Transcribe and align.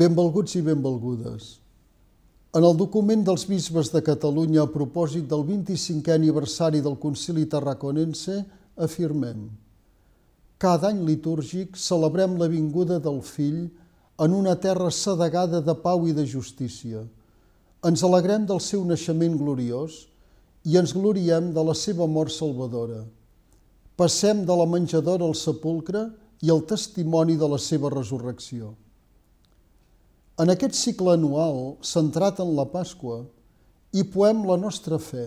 Benvolguts 0.00 0.54
i 0.56 0.62
benvolgudes. 0.64 1.58
En 2.56 2.64
el 2.64 2.76
document 2.78 3.20
dels 3.26 3.42
bisbes 3.44 3.90
de 3.92 4.00
Catalunya 4.00 4.62
a 4.62 4.70
propòsit 4.72 5.26
del 5.28 5.42
25è 5.44 6.14
aniversari 6.14 6.80
del 6.80 6.96
Concili 7.02 7.44
Tarraconense 7.44 8.38
afirmem 8.80 9.42
Cada 10.56 10.88
any 10.88 11.04
litúrgic 11.04 11.76
celebrem 11.76 12.38
la 12.40 12.48
vinguda 12.48 12.96
del 12.96 13.20
Fill 13.20 13.66
en 14.24 14.40
una 14.40 14.56
terra 14.56 14.88
sedegada 14.88 15.60
de 15.60 15.76
pau 15.84 16.08
i 16.08 16.16
de 16.16 16.24
justícia. 16.24 17.04
Ens 17.84 18.00
alegrem 18.00 18.48
del 18.48 18.64
seu 18.64 18.88
naixement 18.88 19.36
gloriós 19.36 20.06
i 20.64 20.80
ens 20.80 20.96
gloriem 20.96 21.52
de 21.52 21.70
la 21.72 21.76
seva 21.76 22.08
mort 22.08 22.32
salvadora. 22.32 23.04
Passem 24.00 24.46
de 24.48 24.62
la 24.64 24.64
menjadora 24.64 25.28
al 25.28 25.36
sepulcre 25.36 26.08
i 26.40 26.48
el 26.48 26.64
testimoni 26.64 27.36
de 27.36 27.48
la 27.52 27.60
seva 27.60 27.92
resurrecció. 27.92 28.78
En 30.40 30.48
aquest 30.48 30.76
cicle 30.78 31.12
anual, 31.18 31.74
centrat 31.84 32.38
en 32.40 32.54
la 32.56 32.64
Pasqua, 32.72 33.18
hi 33.92 34.04
poem 34.08 34.44
la 34.48 34.56
nostra 34.56 34.96
fe, 35.02 35.26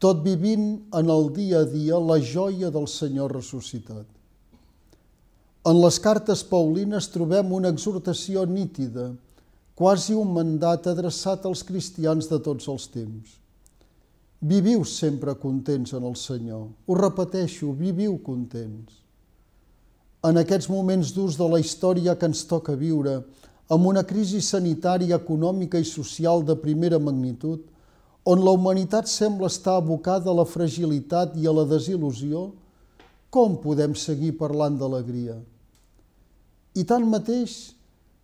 tot 0.00 0.22
vivint 0.24 0.78
en 0.96 1.10
el 1.12 1.26
dia 1.36 1.60
a 1.60 1.68
dia 1.68 1.98
la 2.00 2.16
joia 2.24 2.70
del 2.72 2.86
Senyor 2.88 3.34
ressuscitat. 3.36 4.06
En 5.68 5.76
les 5.76 5.98
cartes 6.00 6.40
paulines 6.48 7.10
trobem 7.12 7.50
una 7.52 7.68
exhortació 7.74 8.46
nítida, 8.48 9.10
quasi 9.76 10.16
un 10.16 10.32
mandat 10.32 10.88
adreçat 10.88 11.44
als 11.44 11.60
cristians 11.66 12.30
de 12.30 12.38
tots 12.40 12.70
els 12.72 12.86
temps. 12.94 13.36
Viviu 14.40 14.86
sempre 14.88 15.34
contents 15.36 15.92
en 15.92 16.06
el 16.08 16.16
Senyor. 16.16 16.64
Ho 16.88 16.96
repeteixo, 16.96 17.74
viviu 17.76 18.16
contents. 18.24 19.02
En 20.24 20.40
aquests 20.40 20.70
moments 20.72 21.12
durs 21.12 21.36
de 21.36 21.48
la 21.48 21.60
història 21.60 22.16
que 22.16 22.28
ens 22.28 22.46
toca 22.48 22.72
viure, 22.76 23.18
amb 23.70 23.86
una 23.86 24.02
crisi 24.02 24.40
sanitària, 24.42 25.20
econòmica 25.20 25.78
i 25.78 25.86
social 25.86 26.42
de 26.46 26.56
primera 26.58 26.98
magnitud, 26.98 27.62
on 28.26 28.42
la 28.44 28.52
humanitat 28.52 29.08
sembla 29.08 29.48
estar 29.48 29.76
abocada 29.78 30.30
a 30.30 30.36
la 30.36 30.44
fragilitat 30.44 31.36
i 31.38 31.46
a 31.46 31.54
la 31.54 31.64
desil·lusió, 31.70 32.50
com 33.30 33.56
podem 33.62 33.94
seguir 33.94 34.34
parlant 34.40 34.76
d'alegria? 34.78 35.38
I 36.74 36.82
tanmateix, 36.86 37.54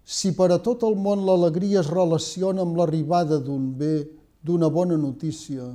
si 0.07 0.33
per 0.35 0.51
a 0.55 0.59
tot 0.63 0.83
el 0.87 0.99
món 0.99 1.25
l'alegria 1.27 1.81
es 1.81 1.91
relaciona 1.91 2.67
amb 2.67 2.79
l'arribada 2.79 3.39
d'un 3.43 3.71
bé, 3.79 4.05
d'una 4.43 4.69
bona 4.71 4.99
notícia, 4.99 5.73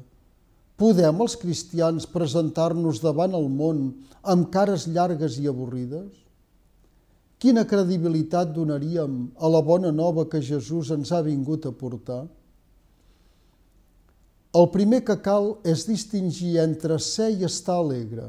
podem 0.80 1.24
els 1.24 1.36
cristians 1.40 2.08
presentar-nos 2.10 3.02
davant 3.04 3.36
el 3.38 3.48
món 3.52 3.84
amb 4.24 4.52
cares 4.54 4.88
llargues 4.88 5.40
i 5.40 5.48
avorrides? 5.52 6.21
Quina 7.42 7.64
credibilitat 7.66 8.52
donaríem 8.54 9.32
a 9.42 9.50
la 9.50 9.64
bona 9.66 9.90
nova 9.90 10.28
que 10.30 10.44
Jesús 10.46 10.92
ens 10.94 11.10
ha 11.10 11.24
vingut 11.26 11.66
a 11.66 11.72
portar? 11.74 12.28
El 14.54 14.68
primer 14.70 15.00
que 15.08 15.16
cal 15.26 15.56
és 15.66 15.88
distingir 15.90 16.60
entre 16.62 17.00
ser 17.02 17.32
i 17.34 17.48
estar 17.48 17.80
alegre. 17.82 18.28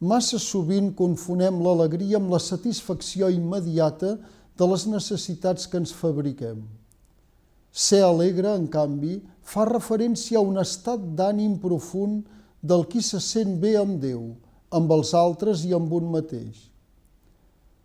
Massa 0.00 0.40
sovint 0.40 0.94
confonem 0.96 1.60
l'alegria 1.60 2.16
amb 2.22 2.32
la 2.32 2.40
satisfacció 2.40 3.28
immediata 3.28 4.16
de 4.56 4.72
les 4.72 4.88
necessitats 4.88 5.68
que 5.68 5.82
ens 5.82 5.92
fabriquem. 5.92 6.64
Ser 7.68 8.04
alegre, 8.08 8.56
en 8.56 8.68
canvi, 8.72 9.18
fa 9.42 9.68
referència 9.68 10.40
a 10.40 10.46
un 10.46 10.56
estat 10.62 11.04
d'ànim 11.18 11.58
profund 11.60 12.22
del 12.62 12.88
qui 12.88 13.04
se 13.04 13.20
sent 13.20 13.58
bé 13.60 13.76
amb 13.76 14.00
Déu, 14.00 14.30
amb 14.72 14.94
els 14.96 15.12
altres 15.12 15.68
i 15.68 15.76
amb 15.76 15.92
un 15.92 16.14
mateix. 16.14 16.70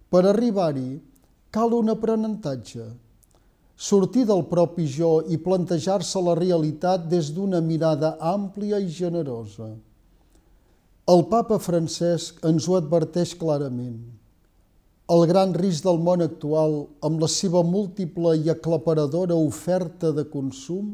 Per 0.09 0.23
arribar-hi, 0.25 0.97
cal 1.53 1.73
un 1.77 1.91
aprenentatge, 1.93 2.85
sortir 3.77 4.23
del 4.25 4.39
propi 4.49 4.87
jo 4.89 5.09
i 5.29 5.37
plantejar-se 5.37 6.23
la 6.25 6.33
realitat 6.39 7.03
des 7.11 7.29
d'una 7.35 7.59
mirada 7.61 8.15
àmplia 8.31 8.79
i 8.81 8.87
generosa. 8.89 9.67
El 11.13 11.21
papa 11.29 11.59
Francesc 11.61 12.41
ens 12.49 12.65
ho 12.65 12.79
adverteix 12.79 13.35
clarament. 13.37 13.99
El 15.13 15.27
gran 15.29 15.53
risc 15.53 15.85
del 15.85 16.01
món 16.01 16.25
actual, 16.25 16.75
amb 17.05 17.21
la 17.21 17.29
seva 17.29 17.61
múltiple 17.61 18.33
i 18.41 18.49
aclaparadora 18.49 19.37
oferta 19.37 20.09
de 20.09 20.25
consum, 20.33 20.89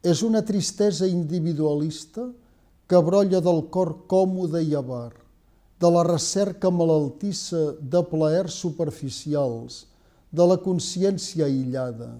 és 0.00 0.24
una 0.24 0.40
tristesa 0.40 1.04
individualista 1.04 2.30
que 2.88 3.04
brolla 3.04 3.44
del 3.44 3.62
cor 3.76 3.94
còmode 4.08 4.64
i 4.64 4.72
avar 4.76 5.25
de 5.80 5.90
la 5.92 6.02
recerca 6.06 6.70
malaltissa 6.72 7.74
de 7.80 8.00
plaers 8.10 8.56
superficials, 8.62 9.84
de 10.32 10.46
la 10.48 10.56
consciència 10.60 11.44
aïllada. 11.46 12.14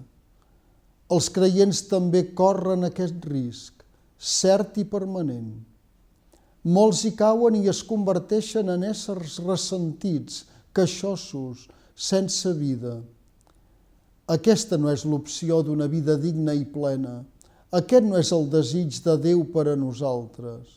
Els 1.09 1.29
creients 1.33 1.81
també 1.89 2.23
corren 2.37 2.85
aquest 2.87 3.25
risc, 3.31 3.83
cert 4.17 4.77
i 4.81 4.85
permanent. 4.85 5.55
Molts 6.67 7.05
hi 7.07 7.13
cauen 7.15 7.55
i 7.55 7.69
es 7.71 7.79
converteixen 7.87 8.69
en 8.73 8.83
éssers 8.89 9.37
ressentits, 9.45 10.43
queixossos, 10.75 11.67
sense 11.95 12.51
vida. 12.57 12.97
Aquesta 14.27 14.77
no 14.77 14.91
és 14.91 15.05
l'opció 15.07 15.61
d'una 15.63 15.87
vida 15.87 16.17
digna 16.19 16.53
i 16.53 16.65
plena. 16.67 17.21
Aquest 17.71 18.03
no 18.03 18.19
és 18.19 18.33
el 18.35 18.49
desig 18.51 18.99
de 19.05 19.15
Déu 19.23 19.45
per 19.53 19.69
a 19.71 19.77
nosaltres. 19.79 20.67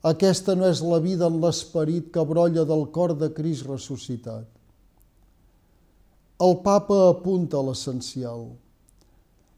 Aquesta 0.00 0.54
no 0.56 0.64
és 0.64 0.80
la 0.80 0.96
vida 1.04 1.26
en 1.28 1.36
l'esperit 1.42 2.06
que 2.12 2.22
brolla 2.24 2.64
del 2.64 2.86
cor 2.88 3.12
de 3.20 3.28
Crist 3.36 3.66
ressuscitat. 3.68 4.46
El 6.40 6.54
papa 6.64 6.96
apunta 7.10 7.58
a 7.58 7.64
l'essencial. 7.66 8.46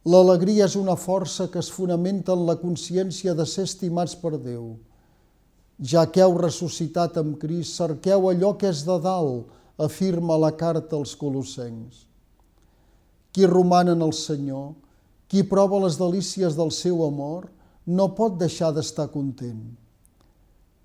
L'alegria 0.03 0.67
és 0.67 0.75
una 0.75 0.97
força 0.99 1.47
que 1.47 1.61
es 1.63 1.69
fonamenta 1.71 2.35
en 2.35 2.43
la 2.49 2.57
consciència 2.59 3.37
de 3.39 3.47
ser 3.47 3.69
estimats 3.69 4.17
per 4.19 4.33
Déu. 4.35 4.73
Ja 5.79 6.09
que 6.11 6.25
heu 6.25 6.35
ressuscitat 6.41 7.21
amb 7.23 7.37
Crist, 7.39 7.77
cerqueu 7.79 8.27
allò 8.33 8.57
que 8.59 8.67
és 8.67 8.83
de 8.83 8.97
dalt, 9.05 9.47
afirma 9.79 10.41
la 10.43 10.51
carta 10.59 10.99
als 10.99 11.15
colossencs. 11.21 12.03
Qui 13.31 13.47
roman 13.47 13.95
en 13.95 14.03
el 14.03 14.11
Senyor, 14.13 14.75
qui 15.31 15.47
prova 15.47 15.79
les 15.87 16.01
delícies 16.03 16.59
del 16.59 16.75
seu 16.75 17.07
amor, 17.07 17.47
no 17.87 18.11
pot 18.19 18.35
deixar 18.43 18.73
d'estar 18.75 19.07
content. 19.15 19.63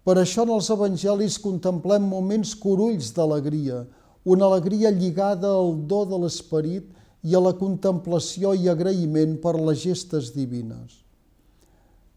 Per 0.07 0.13
això 0.15 0.45
en 0.47 0.53
els 0.55 0.69
evangelis 0.71 1.35
contemplem 1.43 2.05
moments 2.07 2.53
corulls 2.55 3.09
d'alegria, 3.11 3.81
una 4.23 4.47
alegria 4.47 4.87
lligada 4.95 5.49
al 5.51 5.73
do 5.89 6.05
de 6.07 6.19
l'esperit 6.21 6.87
i 7.27 7.35
a 7.35 7.41
la 7.43 7.51
contemplació 7.59 8.53
i 8.55 8.69
agraïment 8.71 9.35
per 9.43 9.57
les 9.59 9.81
gestes 9.83 10.31
divines. 10.31 11.01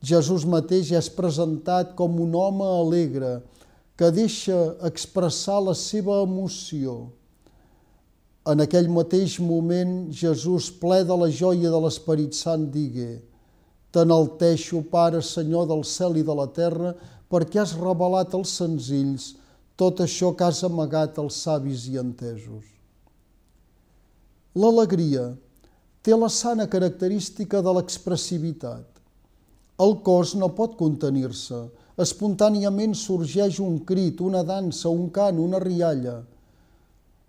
Jesús 0.06 0.46
mateix 0.46 0.92
és 0.94 1.10
presentat 1.10 1.96
com 1.98 2.20
un 2.22 2.36
home 2.38 2.68
alegre 2.78 3.40
que 3.98 4.12
deixa 4.14 4.60
expressar 4.86 5.58
la 5.66 5.74
seva 5.74 6.22
emoció. 6.22 7.10
En 8.46 8.62
aquell 8.62 8.86
mateix 8.88 9.40
moment, 9.42 10.12
Jesús, 10.14 10.70
ple 10.70 11.02
de 11.04 11.18
la 11.24 11.28
joia 11.28 11.74
de 11.74 11.82
l'Esperit 11.82 12.38
Sant, 12.38 12.70
digué 12.70 13.18
T'enalteixo, 13.90 14.84
Pare, 14.86 15.18
Senyor 15.26 15.66
del 15.66 15.82
cel 15.82 16.20
i 16.20 16.22
de 16.22 16.34
la 16.38 16.46
terra, 16.54 16.94
perquè 17.30 17.62
has 17.62 17.76
revelat 17.78 18.34
als 18.34 18.56
senzills 18.58 19.34
tot 19.80 20.02
això 20.04 20.34
que 20.36 20.44
has 20.44 20.64
amagat 20.66 21.18
als 21.22 21.38
savis 21.46 21.86
i 21.88 21.96
entesos. 22.00 22.66
L'alegria 24.58 25.30
té 26.02 26.16
la 26.16 26.28
sana 26.28 26.66
característica 26.66 27.60
de 27.62 27.74
l'expressivitat. 27.76 28.84
El 29.80 29.94
cos 30.04 30.34
no 30.36 30.50
pot 30.56 30.74
contenir-se. 30.76 31.62
Espontàniament 32.00 32.96
sorgeix 32.96 33.60
un 33.62 33.78
crit, 33.88 34.20
una 34.20 34.42
dansa, 34.44 34.90
un 34.90 35.08
cant, 35.14 35.38
una 35.38 35.60
rialla. 35.62 36.18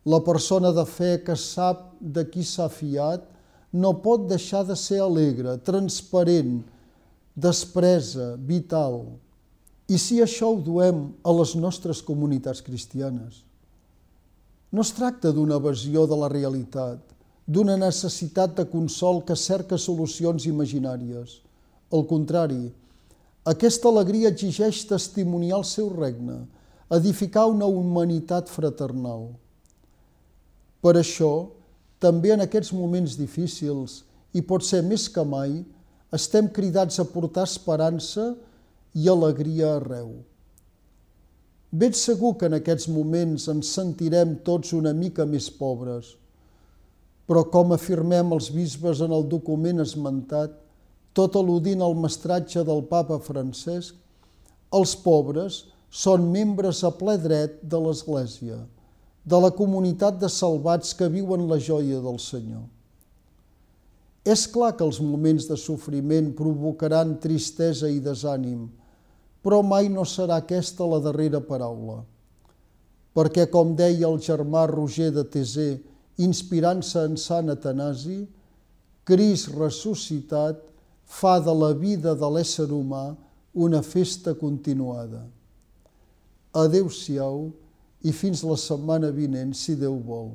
La 0.07 0.19
persona 0.25 0.71
de 0.75 0.85
fe 0.87 1.17
que 1.23 1.37
sap 1.37 1.91
de 2.01 2.25
qui 2.27 2.43
s'ha 2.47 2.67
fiat 2.73 3.27
no 3.71 3.93
pot 4.03 4.25
deixar 4.27 4.65
de 4.67 4.75
ser 4.75 4.99
alegre, 5.03 5.55
transparent, 5.67 6.61
despresa, 7.35 8.33
vital. 8.35 9.03
I 9.91 9.97
si 9.99 10.21
això 10.23 10.53
ho 10.53 10.59
duem 10.63 11.09
a 11.27 11.31
les 11.35 11.51
nostres 11.59 11.99
comunitats 12.05 12.61
cristianes? 12.63 13.41
No 14.71 14.85
es 14.85 14.93
tracta 14.95 15.33
d'una 15.35 15.57
evasió 15.59 16.05
de 16.07 16.15
la 16.15 16.29
realitat, 16.31 17.01
d'una 17.43 17.75
necessitat 17.75 18.53
de 18.55 18.63
consol 18.71 19.19
que 19.27 19.35
cerca 19.35 19.75
solucions 19.75 20.45
imaginàries. 20.47 21.41
Al 21.91 22.05
contrari, 22.07 22.69
aquesta 23.43 23.89
alegria 23.89 24.29
exigeix 24.31 24.85
testimoniar 24.87 25.57
el 25.59 25.65
seu 25.67 25.89
regne, 25.91 26.37
edificar 26.93 27.49
una 27.51 27.67
humanitat 27.67 28.47
fraternal. 28.53 29.27
Per 30.79 30.95
això, 31.01 31.49
també 31.99 32.31
en 32.31 32.45
aquests 32.45 32.71
moments 32.71 33.17
difícils, 33.19 34.05
i 34.31 34.39
pot 34.39 34.63
ser 34.63 34.79
més 34.87 35.09
que 35.11 35.25
mai, 35.27 35.65
estem 36.15 36.47
cridats 36.47 37.01
a 37.01 37.05
portar 37.07 37.43
esperança 37.43 38.31
i 38.31 38.50
i 38.93 39.07
alegria 39.09 39.75
arreu. 39.77 40.11
Ben 41.71 41.93
segur 41.95 42.33
que 42.35 42.49
en 42.49 42.57
aquests 42.57 42.89
moments 42.91 43.47
ens 43.51 43.69
sentirem 43.77 44.33
tots 44.43 44.73
una 44.75 44.91
mica 44.91 45.23
més 45.25 45.47
pobres, 45.55 46.17
però 47.23 47.45
com 47.47 47.71
afirmem 47.71 48.33
els 48.35 48.49
bisbes 48.51 48.99
en 48.99 49.13
el 49.15 49.23
document 49.31 49.79
esmentat, 49.79 50.51
tot 51.15 51.37
al·ludint 51.39 51.79
al 51.83 51.95
mestratge 51.95 52.63
del 52.67 52.83
papa 52.89 53.19
Francesc, 53.23 53.95
els 54.75 54.95
pobres 54.99 55.61
són 55.91 56.27
membres 56.31 56.83
a 56.87 56.91
ple 56.95 57.15
dret 57.19 57.57
de 57.63 57.79
l'Església, 57.79 58.59
de 59.23 59.39
la 59.39 59.51
comunitat 59.55 60.19
de 60.19 60.27
salvats 60.31 60.91
que 60.95 61.07
viuen 61.11 61.47
la 61.47 61.59
joia 61.59 62.03
del 62.03 62.19
Senyor. 62.19 62.67
És 64.27 64.43
clar 64.47 64.75
que 64.75 64.83
els 64.83 64.99
moments 64.99 65.47
de 65.47 65.55
sofriment 65.57 66.33
provocaran 66.37 67.15
tristesa 67.23 67.89
i 67.89 68.03
desànim, 68.03 68.67
però 69.41 69.61
mai 69.65 69.89
no 69.89 70.05
serà 70.05 70.37
aquesta 70.41 70.85
la 70.85 70.99
darrera 71.03 71.41
paraula. 71.41 72.01
Perquè, 73.17 73.47
com 73.51 73.73
deia 73.75 74.07
el 74.07 74.19
germà 74.23 74.67
Roger 74.69 75.09
de 75.11 75.25
Tesé, 75.27 75.71
inspirant-se 76.21 77.07
en 77.09 77.17
Sant 77.19 77.51
Atanasi, 77.51 78.21
Crist 79.03 79.49
ressuscitat 79.57 80.61
fa 81.09 81.39
de 81.43 81.53
la 81.57 81.71
vida 81.73 82.13
de 82.15 82.27
l'ésser 82.31 82.69
humà 82.71 83.15
una 83.53 83.81
festa 83.81 84.35
continuada. 84.37 85.25
Adeu-siau 86.55 87.49
i 88.07 88.13
fins 88.15 88.45
la 88.47 88.55
setmana 88.59 89.09
vinent, 89.11 89.51
si 89.57 89.75
Déu 89.75 89.97
vol. 90.05 90.31